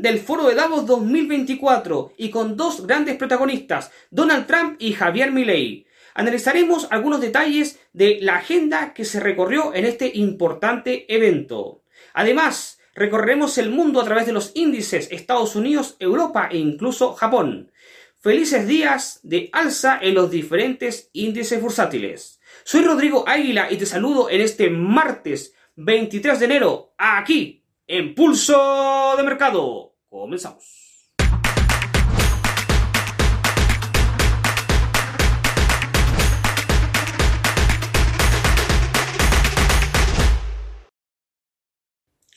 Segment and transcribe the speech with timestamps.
[0.00, 5.86] del Foro de Davos 2024 y con dos grandes protagonistas, Donald Trump y Javier Milei.
[6.14, 11.82] Analizaremos algunos detalles de la agenda que se recorrió en este importante evento.
[12.14, 17.70] Además, recorreremos el mundo a través de los índices Estados Unidos, Europa e incluso Japón.
[18.18, 22.40] Felices días de alza en los diferentes índices bursátiles.
[22.64, 29.14] Soy Rodrigo Águila y te saludo en este martes 23 de enero, aquí en Pulso
[29.16, 29.89] de Mercado.
[30.10, 30.90] Comenzamos.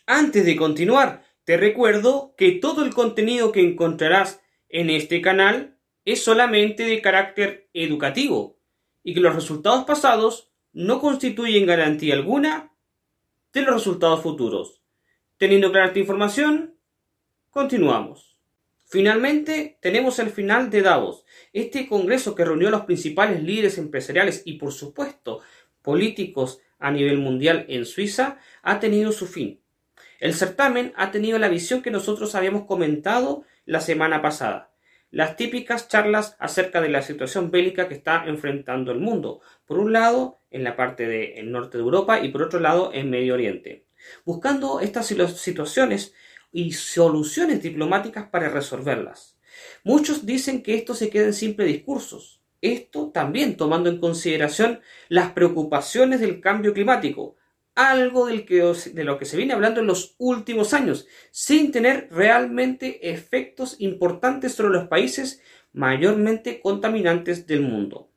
[0.05, 6.23] Antes de continuar, te recuerdo que todo el contenido que encontrarás en este canal es
[6.23, 8.59] solamente de carácter educativo
[9.03, 12.72] y que los resultados pasados no constituyen garantía alguna
[13.52, 14.84] de los resultados futuros.
[15.38, 16.73] Teniendo clara esta información,
[17.53, 18.35] continuamos.
[18.84, 24.41] Finalmente, tenemos el final de Davos, este congreso que reunió a los principales líderes empresariales
[24.44, 25.41] y, por supuesto,
[25.83, 29.61] políticos a nivel mundial en Suiza, ha tenido su fin.
[30.19, 34.72] El certamen ha tenido la visión que nosotros habíamos comentado la semana pasada.
[35.11, 39.41] Las típicas charlas acerca de la situación bélica que está enfrentando el mundo.
[39.66, 43.11] Por un lado, en la parte del norte de Europa y por otro lado, en
[43.11, 43.85] Medio Oriente
[44.25, 46.13] buscando estas situaciones
[46.54, 49.38] y soluciones diplomáticas para resolverlas.
[49.84, 52.42] Muchos dicen que esto se queda en simples discursos.
[52.62, 57.36] Esto también tomando en consideración las preocupaciones del cambio climático,
[57.76, 63.76] algo de lo que se viene hablando en los últimos años, sin tener realmente efectos
[63.80, 65.42] importantes sobre los países
[65.74, 68.09] mayormente contaminantes del mundo.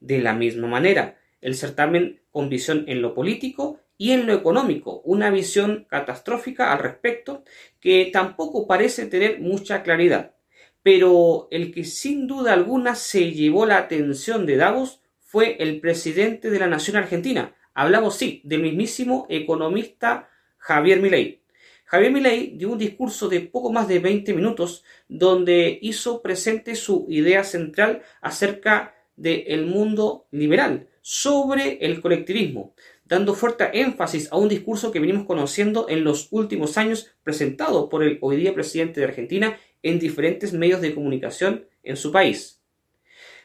[0.00, 5.00] De la misma manera, el certamen con visión en lo político y en lo económico,
[5.06, 7.42] una visión catastrófica al respecto
[7.80, 10.34] que tampoco parece tener mucha claridad.
[10.82, 16.50] Pero el que sin duda alguna se llevó la atención de Davos fue el presidente
[16.50, 17.54] de la nación argentina.
[17.72, 20.28] Hablamos, sí, del mismísimo economista
[20.58, 21.40] Javier Milei.
[21.86, 27.06] Javier Milei dio un discurso de poco más de 20 minutos donde hizo presente su
[27.08, 34.90] idea central acerca del mundo liberal, sobre el colectivismo, dando fuerte énfasis a un discurso
[34.90, 39.58] que venimos conociendo en los últimos años presentado por el hoy día presidente de Argentina
[39.82, 42.62] en diferentes medios de comunicación en su país.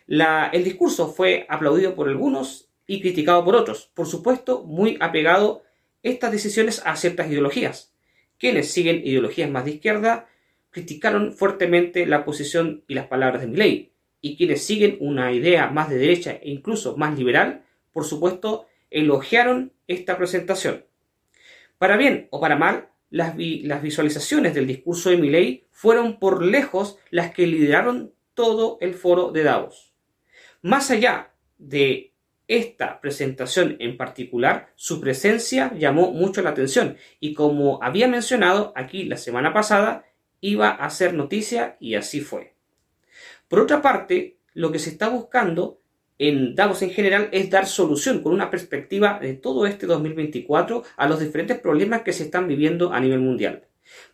[0.08, 5.64] el discurso fue aplaudido por algunos y criticado por otros, por supuesto muy apegado
[6.02, 7.94] estas decisiones a ciertas ideologías.
[8.40, 10.30] Quienes siguen ideologías más de izquierda
[10.72, 13.92] criticaron fuertemente la posición y las palabras de Milley,
[14.22, 19.74] y quienes siguen una idea más de derecha e incluso más liberal, por supuesto, elogiaron
[19.88, 20.86] esta presentación.
[21.78, 27.32] Para bien o para mal, las, visualizaciones del discurso de Milley fueron por lejos las
[27.32, 29.94] que lideraron todo el foro de Davos.
[30.62, 32.14] Más allá de
[32.48, 39.04] esta presentación en particular, su presencia llamó mucho la atención y como había mencionado aquí
[39.04, 40.06] la semana pasada,
[40.42, 42.56] iba a ser noticia y así fue.
[43.48, 45.82] Por otra parte, lo que se está buscando
[46.20, 51.08] en Davos en general es dar solución con una perspectiva de todo este 2024 a
[51.08, 53.64] los diferentes problemas que se están viviendo a nivel mundial.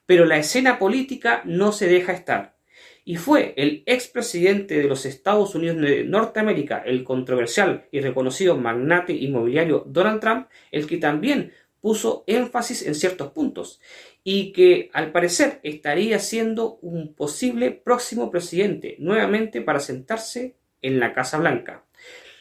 [0.06, 2.56] Pero la escena política no se deja estar.
[3.04, 9.14] Y fue el expresidente de los Estados Unidos de Norteamérica, el controversial y reconocido magnate
[9.14, 13.80] inmobiliario Donald Trump, el que también puso énfasis en ciertos puntos
[14.24, 21.14] y que al parecer estaría siendo un posible próximo presidente nuevamente para sentarse en la
[21.14, 21.85] Casa Blanca.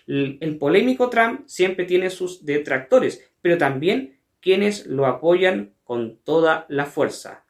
[0.07, 6.87] El, polémico Trump siempre tiene sus detractores, pero también quienes lo apoyan con toda la
[6.87, 7.45] fuerza.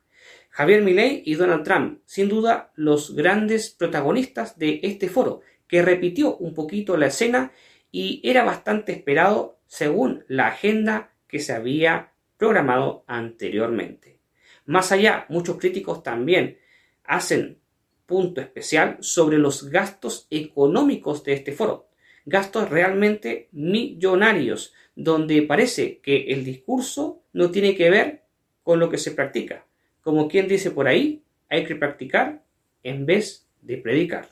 [0.50, 6.36] Javier Milei y Donald Trump, sin duda los grandes protagonistas de este foro, que repitió
[6.36, 7.50] un poquito la escena
[7.90, 14.20] y era bastante esperado según la agenda que se había programado anteriormente.
[14.66, 16.58] Más allá, muchos críticos también
[17.02, 17.58] hacen
[18.06, 21.88] punto especial sobre los gastos económicos de este foro,
[22.24, 28.24] gastos realmente millonarios, donde parece que el discurso no tiene que ver
[28.62, 29.66] con lo que se practica.
[30.00, 32.42] Como quien dice por ahí, hay que practicar
[32.82, 34.28] en vez de predicar.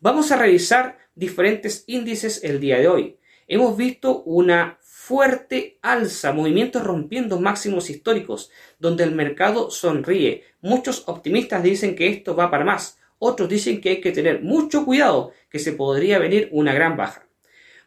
[0.00, 3.16] Vamos a revisar diferentes índices el día de hoy.
[3.46, 10.44] Hemos visto una fuerte alza, movimientos rompiendo máximos históricos, donde el mercado sonríe.
[10.60, 12.98] Muchos optimistas dicen que esto va para más.
[13.24, 17.28] Otros dicen que hay que tener mucho cuidado, que se podría venir una gran baja.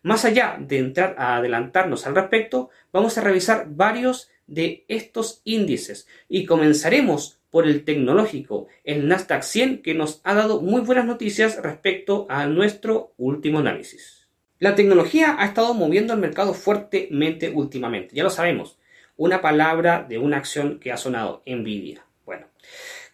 [0.02, 6.08] Más allá de entrar a adelantarnos al respecto, vamos a revisar varios de estos índices
[6.30, 11.62] y comenzaremos por el tecnológico, el Nasdaq 100, que nos ha dado muy buenas noticias
[11.62, 14.30] respecto a nuestro último análisis.
[14.60, 18.80] La tecnología ha estado moviendo el mercado fuertemente últimamente, ya lo sabemos,
[19.18, 22.06] una palabra de una acción que ha sonado, Nvidia.
[22.26, 22.48] Bueno,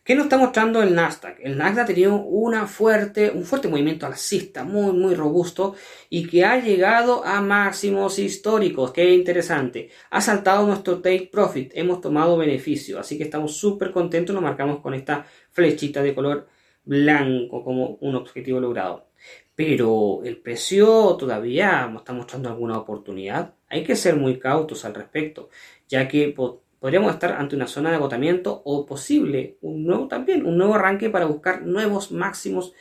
[0.04, 1.38] ¿Qué nos está mostrando el Nasdaq?
[1.42, 5.76] El Nasdaq ha tenido una fuerte, un fuerte movimiento alcista, muy, muy robusto,
[6.10, 8.92] y que ha llegado a máximos históricos.
[8.94, 9.92] Qué interesante.
[10.10, 14.80] Ha saltado nuestro take profit, hemos tomado beneficio, así que estamos súper contentos, nos marcamos
[14.80, 16.48] con esta flechita de color
[16.84, 19.08] blanco como un objetivo logrado.
[19.54, 23.54] Pero el precio todavía está mostrando alguna oportunidad.
[23.70, 25.50] Hay que ser muy cautos al respecto,
[25.88, 26.34] ya que
[26.82, 31.12] podríamos estar ante una zona de agotamiento o posible un nuevo también, un nuevo arranque
[31.12, 32.74] para buscar nuevos máximos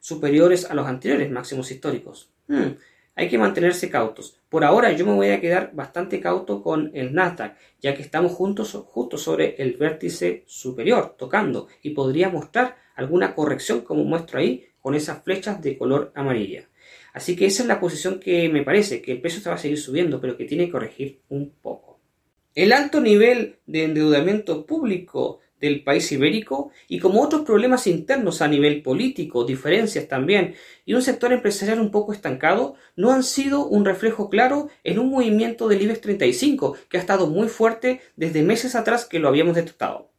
[0.00, 2.30] superiores a los anteriores máximos históricos.
[2.48, 2.78] Hmm,
[3.14, 4.40] hay que mantenerse cautos.
[4.48, 8.32] Por ahora yo me voy a quedar bastante cauto con el Nasdaq, ya que estamos
[8.32, 14.94] justo sobre el vértice superior, tocando, y podría mostrar alguna corrección como muestro ahí con
[14.94, 16.70] esas flechas de color amarilla.
[17.12, 19.58] Así que esa es la posición que me parece, que el peso se va a
[19.58, 21.91] seguir subiendo, pero que tiene que corregir un poco.
[22.54, 28.48] El alto nivel de endeudamiento público del país ibérico y como otros problemas internos a
[28.48, 30.54] nivel político, diferencias también,
[30.84, 35.08] y un sector empresarial un poco estancado, no han sido un reflejo claro en un
[35.08, 39.54] movimiento del IBEX 35 que ha estado muy fuerte desde meses atrás que lo habíamos
[39.54, 40.10] detectado.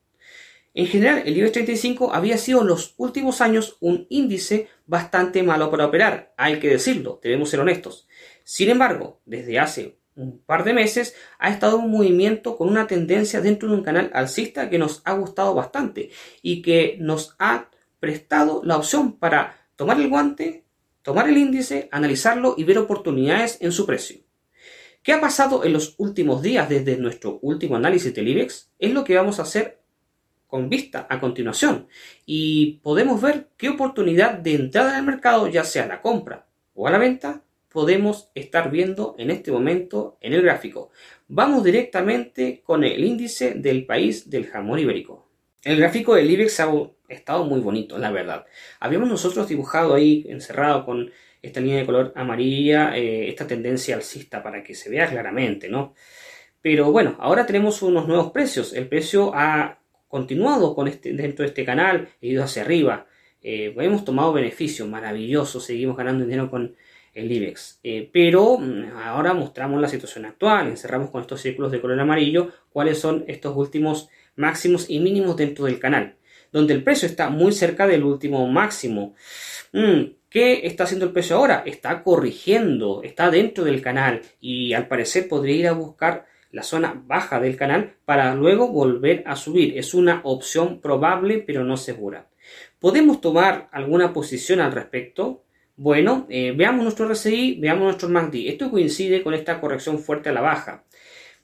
[0.74, 5.69] En general, el IBEX 35 había sido en los últimos años un índice bastante malo
[5.69, 8.07] para operar, hay que decirlo, debemos ser honestos.
[8.44, 13.42] Sin embargo, desde hace un par de meses ha estado un movimiento con una tendencia
[13.42, 16.12] dentro de un canal alcista que nos ha gustado bastante
[16.42, 17.69] y que nos ha
[18.00, 20.65] prestado la opción para tomar el guante,
[21.01, 24.19] tomar el índice, analizarlo y ver oportunidades en su precio.
[25.01, 28.71] ¿Qué ha pasado en los últimos días desde nuestro último análisis del IBEX?
[28.80, 29.81] Es lo que vamos a hacer
[30.48, 31.88] con vista a continuación
[32.25, 36.88] y podemos ver qué oportunidad de entrada en el mercado, ya sea la compra o
[36.88, 37.44] a la venta,
[37.74, 40.92] podemos estar viendo en este momento en el gráfico.
[41.28, 45.28] Vamos directamente con el índice del país del jamón ibérico.
[45.64, 46.72] El gráfico del IBEX ha
[47.10, 48.46] estado muy bonito, la verdad.
[48.80, 51.12] Habíamos nosotros dibujado ahí, encerrado con
[51.42, 55.94] esta línea de color amarilla, eh, esta tendencia alcista para que se vea claramente, ¿no?
[56.62, 58.74] Pero bueno, ahora tenemos unos nuevos precios.
[58.74, 63.08] El precio ha continuado con este, dentro de este canal, ha ido hacia arriba.
[63.42, 66.76] Eh, hemos tomado beneficio, maravilloso, seguimos ganando dinero con
[67.13, 67.80] el IBEX.
[67.83, 72.51] Eh, pero mm, ahora mostramos la situación actual, encerramos con estos círculos de color amarillo
[72.69, 76.15] cuáles son estos últimos máximos y mínimos dentro del canal,
[76.51, 79.15] donde el precio está muy cerca del último máximo.
[79.71, 81.62] Mm, ¿Qué está haciendo el precio ahora?
[81.65, 87.00] Está corrigiendo, está dentro del canal y al parecer podría ir a buscar la zona
[87.06, 89.77] baja del canal para luego volver a subir.
[89.77, 92.30] Es una opción probable pero no segura.
[92.80, 95.43] ¿Podemos tomar alguna posición al respecto?
[95.75, 98.48] Bueno, eh, veamos nuestro RSI, veamos nuestro MACD.
[98.48, 100.84] Esto coincide con esta corrección fuerte a la baja.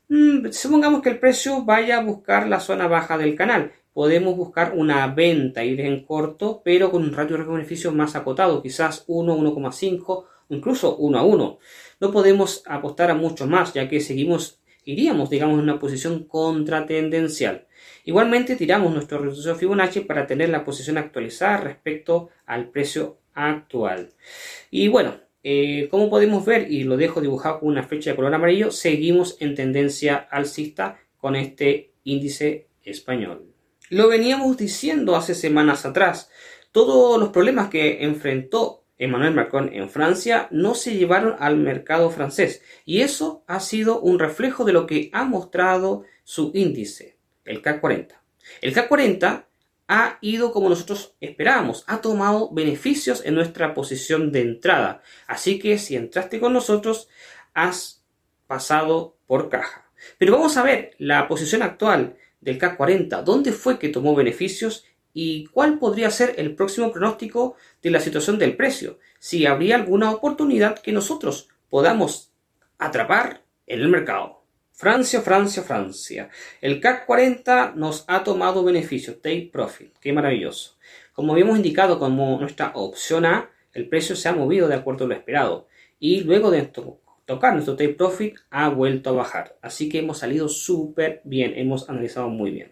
[0.07, 3.71] Mm, supongamos que el precio vaya a buscar la zona baja del canal.
[3.91, 8.61] Podemos buscar una venta, ir en corto, pero con un ratio de beneficio más acotado,
[8.61, 11.59] quizás 1, 1,5, incluso 1 a 1.
[11.99, 17.67] No podemos apostar a mucho más, ya que seguimos, iríamos, digamos, en una posición contratendencial.
[18.05, 24.09] Igualmente tiramos nuestro retroceso Fibonacci para tener la posición actualizada respecto al precio actual.
[24.69, 28.33] Y bueno, eh, como podemos ver, y lo dejo dibujado con una flecha de color
[28.33, 33.45] amarillo, seguimos en tendencia alcista con este índice español.
[33.89, 36.29] Lo veníamos diciendo hace semanas atrás.
[36.71, 42.61] Todos los problemas que enfrentó Emmanuel Macron en Francia no se llevaron al mercado francés
[42.85, 47.79] y eso ha sido un reflejo de lo que ha mostrado su índice, el CAC
[47.79, 48.21] 40.
[48.61, 49.48] El CAC 40
[49.89, 55.01] ha ido como nosotros esperábamos, ha tomado beneficios en nuestra posición de entrada.
[55.25, 57.09] Así que si entraste con nosotros,
[57.55, 58.03] has
[58.45, 59.89] pasado por caja.
[60.19, 64.85] Pero vamos a ver la posición actual del CAC 40, dónde fue que tomó beneficios
[65.11, 70.11] y cuál podría ser el próximo pronóstico de la situación del precio, si habría alguna
[70.11, 72.31] oportunidad que nosotros podamos
[72.77, 74.38] atrapar en el mercado.
[74.79, 76.29] Francia, Francia, Francia.
[76.61, 79.91] El CAC 40 nos ha tomado beneficio, take profit.
[79.99, 80.77] Qué maravilloso.
[81.11, 85.09] Como habíamos indicado como nuestra opción A, el precio se ha movido de acuerdo a
[85.09, 85.67] lo esperado.
[85.99, 86.61] Y luego de
[87.25, 89.57] tocar nuestro take profit, ha vuelto a bajar.
[89.61, 92.71] Así que hemos salido súper bien, hemos analizado muy bien.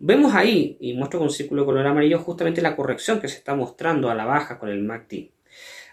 [0.00, 3.54] Vemos ahí, y muestro con círculo de color amarillo, justamente la corrección que se está
[3.54, 5.30] mostrando a la baja con el MACD.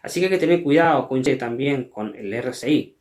[0.01, 2.97] Así que hay que tener cuidado, coincide también con el RSI.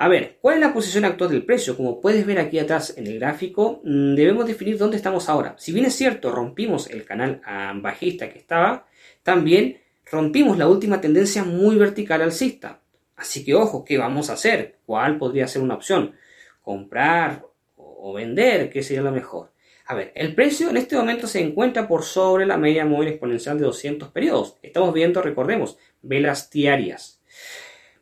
[0.00, 1.76] A ver, ¿cuál es la posición actual del precio?
[1.76, 5.56] Como puedes ver aquí atrás en el gráfico, mm, debemos definir dónde estamos ahora.
[5.58, 7.40] Si bien es cierto, rompimos el canal
[7.82, 8.86] bajista que estaba,
[9.24, 12.80] también rompimos la última tendencia muy vertical alcista.
[13.16, 14.78] Así que ojo, ¿qué vamos a hacer?
[14.86, 16.14] ¿Cuál podría ser una opción?
[16.62, 18.70] ¿Comprar o vender?
[18.70, 19.50] ¿Qué sería lo mejor?
[19.86, 23.58] A ver, el precio en este momento se encuentra por sobre la media móvil exponencial
[23.58, 24.58] de 200 periodos.
[24.62, 27.20] Estamos viendo, recordemos, velas diarias.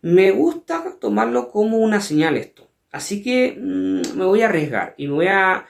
[0.07, 2.71] Me gusta tomarlo como una señal esto.
[2.93, 5.67] Así que mm, me voy a arriesgar y me voy a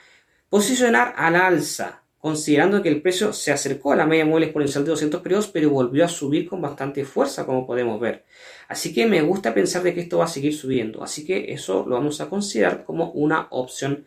[0.47, 4.91] posicionar al alza, considerando que el precio se acercó a la media móvil exponencial de
[4.91, 8.25] 200 periodos, pero volvió a subir con bastante fuerza, como podemos ver.
[8.67, 11.01] Así que me gusta pensar de que esto va a seguir subiendo.
[11.03, 14.05] Así que eso lo vamos a considerar como una opción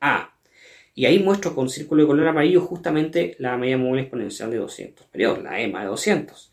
[0.00, 0.34] A.
[0.96, 5.06] Y ahí muestro con círculo de color amarillo justamente la media móvil exponencial de 200
[5.06, 6.50] periodos, la EMA de 200.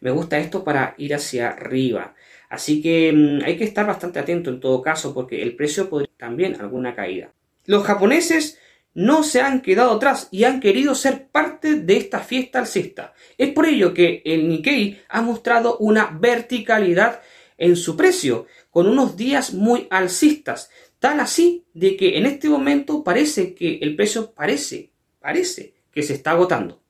[0.00, 2.16] Me gusta esto para ir hacia arriba.
[2.54, 6.12] Así que mm, hay que estar bastante atento en todo caso porque el precio podría
[6.16, 7.32] también alguna caída.
[7.66, 8.60] Los japoneses
[8.94, 13.12] no se han quedado atrás y han querido ser parte de esta fiesta alcista.
[13.36, 17.20] Es por ello que el Nikkei ha mostrado una verticalidad
[17.58, 20.70] en su precio, con unos días muy alcistas,
[21.00, 26.14] tal así de que en este momento parece que el precio parece, parece que se
[26.14, 26.83] está agotando.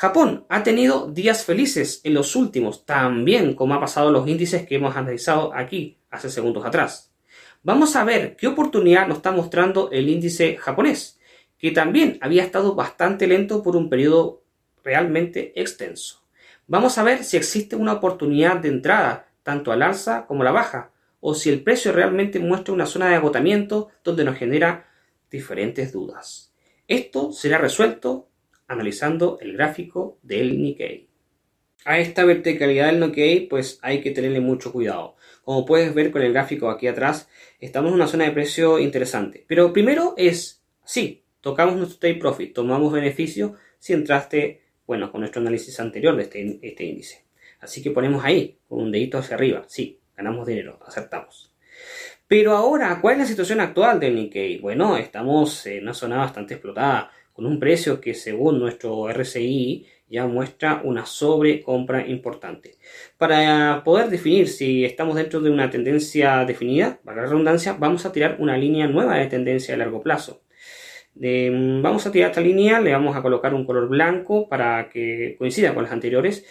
[0.00, 4.76] Japón ha tenido días felices en los últimos, también como ha pasado los índices que
[4.76, 7.12] hemos analizado aquí hace segundos atrás.
[7.62, 11.20] Vamos a ver qué oportunidad nos está mostrando el índice japonés,
[11.58, 14.42] que también había estado bastante lento por un periodo
[14.82, 16.24] realmente extenso.
[16.66, 20.52] Vamos a ver si existe una oportunidad de entrada, tanto al alza como a la
[20.52, 24.88] baja, o si el precio realmente muestra una zona de agotamiento donde nos genera
[25.30, 26.54] diferentes dudas.
[26.88, 28.29] Esto será resuelto
[28.70, 31.08] analizando el gráfico del Nikkei.
[31.84, 35.16] A esta verticalidad del Nikkei pues hay que tenerle mucho cuidado.
[35.42, 39.44] Como puedes ver con el gráfico aquí atrás, estamos en una zona de precio interesante.
[39.48, 45.40] Pero primero es, sí, tocamos nuestro take profit, tomamos beneficio si entraste, bueno, con nuestro
[45.40, 47.24] análisis anterior de este, este índice.
[47.58, 51.52] Así que ponemos ahí, con un dedito hacia arriba, sí, ganamos dinero, aceptamos.
[52.28, 54.58] Pero ahora, ¿cuál es la situación actual del Nikkei?
[54.58, 60.26] Bueno, estamos en una zona bastante explotada con un precio que según nuestro RSI ya
[60.26, 62.76] muestra una sobrecompra importante.
[63.16, 68.12] Para poder definir si estamos dentro de una tendencia definida, para la redundancia, vamos a
[68.12, 70.42] tirar una línea nueva de tendencia a largo plazo.
[71.14, 75.72] vamos a tirar esta línea, le vamos a colocar un color blanco para que coincida
[75.72, 76.44] con las anteriores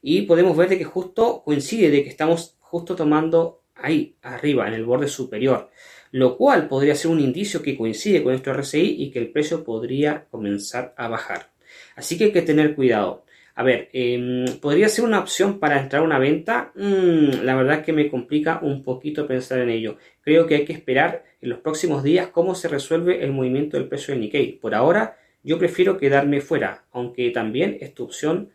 [0.00, 4.72] y podemos ver de que justo coincide de que estamos justo tomando ahí arriba en
[4.72, 5.68] el borde superior
[6.12, 9.64] lo cual podría ser un indicio que coincide con nuestro RSI y que el precio
[9.64, 11.50] podría comenzar a bajar.
[11.96, 13.24] Así que hay que tener cuidado.
[13.54, 16.72] A ver, em, ¿podría ser una opción para entrar a una venta?
[16.74, 19.98] Mm, la verdad que me complica un poquito pensar en ello.
[20.22, 23.88] Creo que hay que esperar en los próximos días cómo se resuelve el movimiento del
[23.88, 24.58] precio del Nikkei.
[24.58, 28.50] Por ahora, yo prefiero quedarme fuera, aunque también es tu opción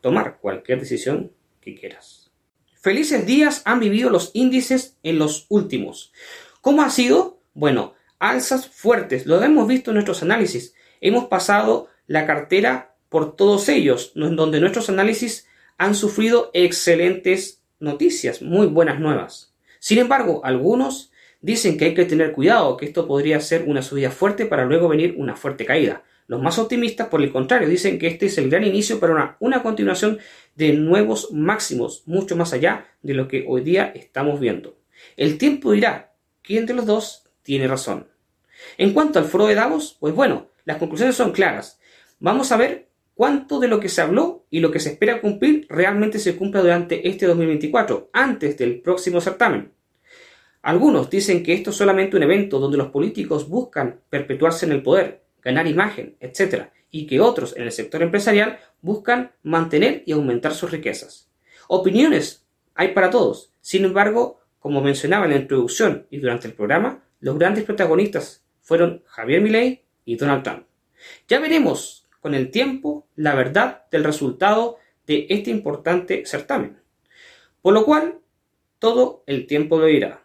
[0.00, 2.30] tomar cualquier decisión que quieras.
[2.80, 6.12] Felices días han vivido los índices en los últimos.
[6.66, 7.38] ¿Cómo ha sido?
[7.54, 10.74] Bueno, alzas fuertes, lo hemos visto en nuestros análisis.
[11.00, 15.46] Hemos pasado la cartera por todos ellos, en donde nuestros análisis
[15.78, 19.54] han sufrido excelentes noticias, muy buenas nuevas.
[19.78, 24.10] Sin embargo, algunos dicen que hay que tener cuidado, que esto podría ser una subida
[24.10, 26.02] fuerte para luego venir una fuerte caída.
[26.26, 29.36] Los más optimistas, por el contrario, dicen que este es el gran inicio para una,
[29.38, 30.18] una, continuación
[30.56, 34.76] de nuevos máximos, mucho más allá de lo que hoy día estamos viendo.
[35.16, 36.15] El tiempo dirá
[36.46, 38.08] quién de los dos tiene razón.
[38.78, 41.78] En cuanto al foro de Davos, pues bueno, las conclusiones son claras.
[42.20, 45.66] Vamos a ver cuánto de lo que se habló y lo que se espera cumplir
[45.68, 49.72] realmente se cumpla durante este 2024, antes del próximo certamen.
[50.62, 54.82] Algunos dicen que esto es solamente un evento donde los políticos buscan perpetuarse en el
[54.82, 60.54] poder, ganar imagen, etc., y que otros en el sector empresarial buscan mantener y aumentar
[60.54, 61.28] sus riquezas.
[61.68, 63.52] Opiniones hay para todos.
[63.60, 69.04] Sin embargo, como mencionaba en la introducción y durante el programa, los grandes protagonistas fueron
[69.06, 70.64] Javier Milei y Donald Trump.
[71.28, 76.78] Ya veremos con el tiempo la verdad del resultado de este importante certamen.
[77.62, 78.18] Por lo cual,
[78.80, 80.24] todo el tiempo lo dirá.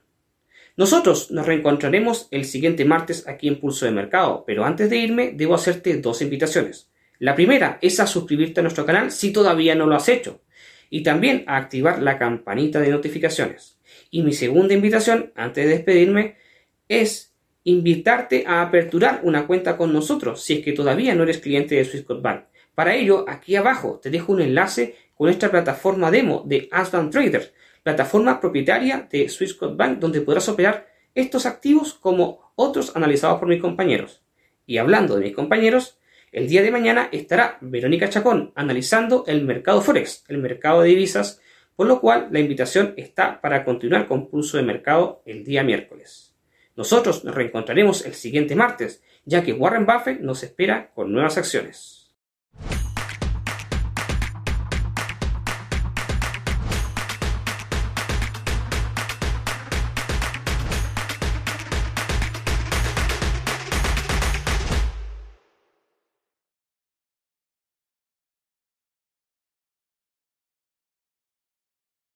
[0.76, 5.34] Nosotros nos reencontraremos el siguiente martes aquí en Pulso de Mercado, pero antes de irme
[5.36, 6.90] debo hacerte dos invitaciones.
[7.20, 10.42] La primera es a suscribirte a nuestro canal si todavía no lo has hecho
[10.90, 13.78] y también a activar la campanita de notificaciones.
[14.12, 16.36] Y mi segunda invitación, antes de despedirme,
[16.90, 21.76] es invitarte a aperturar una cuenta con nosotros si es que todavía no eres cliente
[21.76, 22.44] de Swissquote Bank.
[22.76, 27.54] Para ello, aquí abajo te dejo un enlace con nuestra plataforma demo de Asban Trader,
[27.84, 33.62] plataforma propietaria de Swissquote Bank donde podrás operar estos activos como otros analizados por mis
[33.62, 34.22] compañeros.
[34.66, 35.98] Y hablando de mis compañeros,
[36.32, 41.42] el día de mañana estará Verónica Chacón analizando el mercado Forex, el mercado de divisas,
[41.82, 46.36] por lo cual la invitación está para continuar con pulso de mercado el día miércoles.
[46.76, 52.01] Nosotros nos reencontraremos el siguiente martes, ya que Warren Buffett nos espera con nuevas acciones.